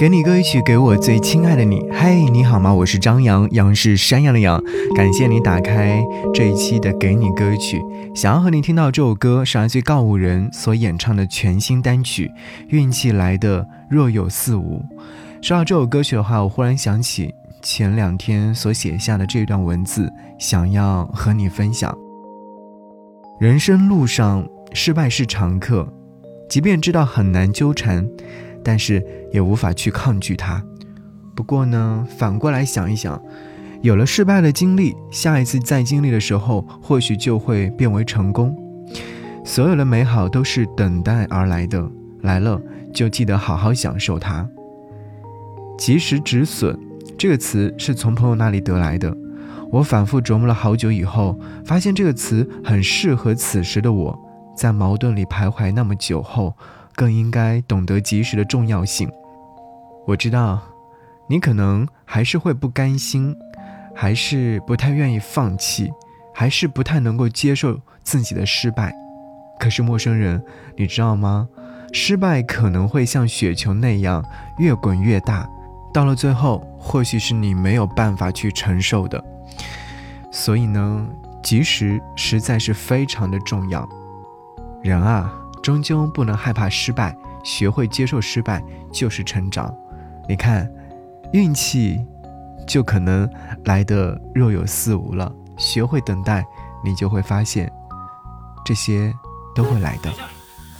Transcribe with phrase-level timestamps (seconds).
[0.00, 1.86] 给你歌曲，给我最亲爱的你。
[1.92, 2.72] 嘿，你好吗？
[2.72, 4.58] 我是张扬，杨是山羊的羊。
[4.96, 7.82] 感谢你打开这一期的给你歌曲。
[8.14, 12.28] 想要和你听到这首歌，是来自告五人所演唱的全新单曲
[12.68, 14.78] 《运气来的若有似无》。
[15.46, 21.94] 说到这首歌曲的话，我忽然想起前两天所写下的这段文字，想要和你分享。
[23.38, 25.86] 人生路上，失败是常客，
[26.48, 28.08] 即便知道很难纠缠。
[28.64, 30.62] 但是也无法去抗拒它。
[31.34, 33.22] 不过呢，反过来想一想，
[33.82, 38.54] 有了失败的经历，下一次再经历的时候，或许就会变为成功。
[39.44, 42.60] 所有的美好都是等待而来的，来了
[42.92, 44.46] 就记得好好享受它。
[45.78, 46.78] 及时止损
[47.16, 49.16] 这个词是从朋友那里得来的，
[49.72, 54.18] 我反复琢磨了好久以后，发现这个词很适合此时的我，
[54.54, 56.54] 在矛盾里徘徊那么久后。
[57.00, 59.10] 更应该懂得及时的重要性。
[60.06, 60.60] 我知道，
[61.26, 63.34] 你可能还是会不甘心，
[63.94, 65.90] 还是不太愿意放弃，
[66.34, 68.94] 还是不太能够接受自己的失败。
[69.58, 70.44] 可是，陌生人，
[70.76, 71.48] 你知道吗？
[71.90, 74.22] 失败可能会像雪球那样
[74.58, 75.48] 越滚越大，
[75.94, 79.24] 到了最后，或许是你没有办法去承受的。
[80.30, 81.08] 所以呢，
[81.42, 83.88] 及时实在是非常的重要。
[84.82, 85.32] 人啊。
[85.62, 89.74] 终究不能害怕失败，学会接受失败就是成长。
[90.28, 90.70] 你看，
[91.32, 92.04] 运气
[92.66, 93.28] 就可能
[93.64, 95.32] 来得若有似无了。
[95.58, 96.44] 学会等待，
[96.82, 97.70] 你就会发现，
[98.64, 99.12] 这些
[99.54, 100.10] 都会来的。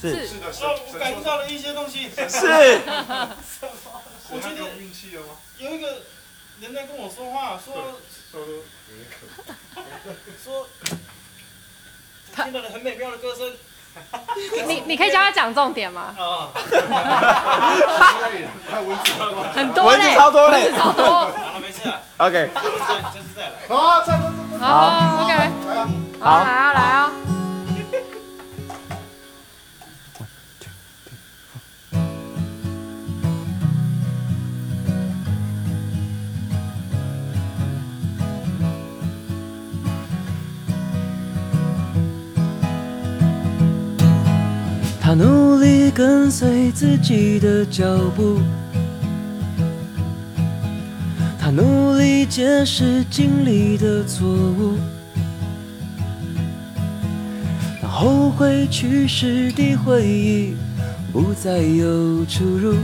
[0.00, 0.26] 是。
[0.26, 0.40] 是。
[0.40, 0.46] 的，
[0.92, 2.08] 我感受到了一些东西。
[2.08, 2.80] 是。
[4.32, 5.88] 我今天运气了吗有一个
[6.60, 7.74] 人在跟我说话，说
[10.42, 10.66] 说，
[12.34, 13.52] 听到了很美妙的歌声。
[14.66, 16.14] 你你可以教他讲重点吗？
[16.18, 16.48] 啊，
[19.54, 21.04] 很多嘞，超多嘞，超多。
[21.06, 21.80] 好，没事。
[22.18, 22.50] OK。
[23.68, 24.02] 好
[25.22, 25.32] ，OK。
[26.20, 26.99] 好，来啊，来啊。
[45.10, 47.84] 他努力跟随自己的脚
[48.14, 48.38] 步，
[51.36, 54.76] 他努力解释经历的错误，
[57.82, 60.54] 当后悔去世的回忆
[61.12, 62.76] 不再有出入，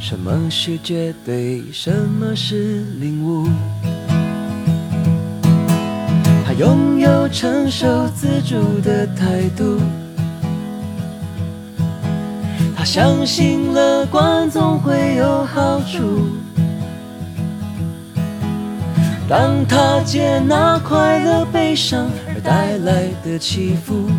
[0.00, 3.46] 什么是绝对，什么是领悟？
[6.46, 9.78] 他拥有承受自主的态度。
[12.84, 16.28] 相信乐观总会有好处。
[19.26, 24.10] 当他接纳快乐、悲伤而带来的起伏，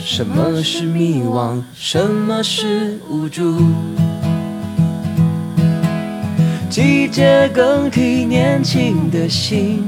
[0.00, 1.62] 什么是迷惘？
[1.74, 3.60] 什么是无助？
[6.70, 9.86] 季节更替，年轻的心，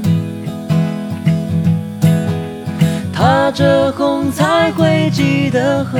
[3.11, 5.99] 踏着红彩绘记得河。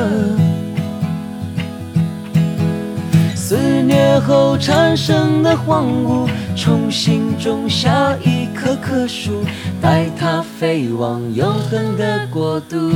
[4.19, 9.43] 后产生的荒芜，重新种下一棵棵树，
[9.81, 12.91] 带它飞往永恒的国度。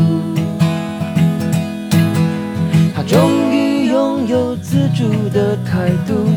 [2.95, 6.29] 他终于拥有自主的态度，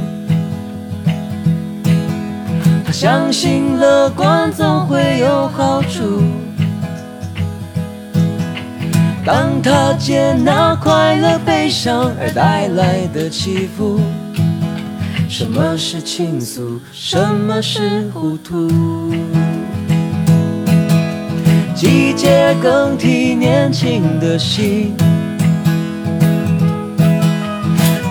[2.84, 6.22] 他相信乐观总会有好处。
[9.26, 13.98] 当他接纳快乐、悲伤而带来的起伏，
[15.28, 18.68] 什么是倾诉，什么是糊涂？
[21.74, 24.94] 季节更替，年轻的心，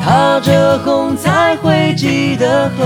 [0.03, 2.85] 踏着红彩绘记的河，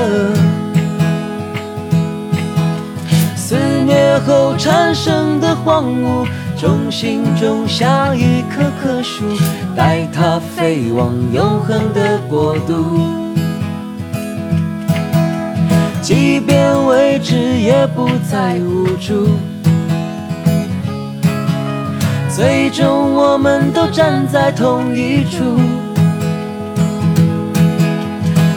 [3.35, 6.27] 肆虐后产生的荒芜。
[6.59, 9.23] 重新种下一棵棵树，
[9.75, 13.26] 带它飞往永恒的国度。
[16.07, 19.27] 即便未知，也不再无助。
[22.33, 25.43] 最终，我们都站在同一处。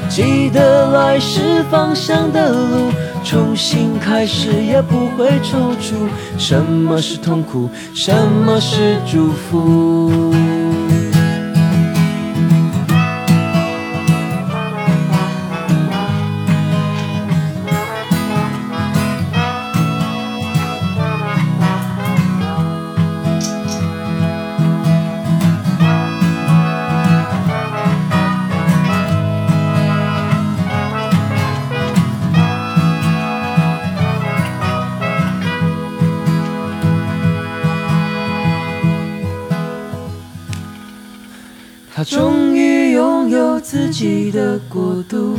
[0.08, 2.92] 记得来时方向的路。
[3.24, 6.08] 重新开始也不会踌躇。
[6.38, 7.68] 什么是痛苦？
[7.92, 8.14] 什
[8.46, 10.32] 么是祝福？
[42.00, 45.38] 他终于拥有自己的国度，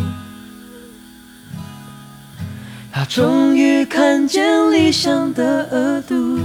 [2.91, 6.37] 他终于看见理想的额度。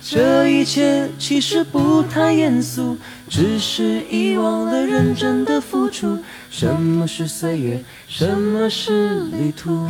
[0.00, 2.96] 这一切其实不太严肃，
[3.28, 6.18] 只是遗忘了认真的付出。
[6.48, 7.84] 什么是岁月？
[8.08, 9.86] 什么是旅途？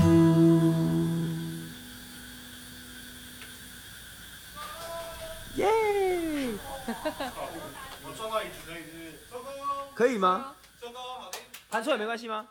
[7.05, 9.13] 我撞到可以是不是？
[9.31, 9.53] 收工。
[9.95, 10.55] 可以吗？
[10.81, 11.39] 收工，好的。
[11.71, 12.47] 弹错也没关系吗？